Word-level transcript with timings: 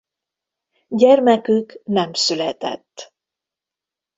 Gyermekük 0.87 1.81
nem 1.83 2.13
született. 2.13 3.13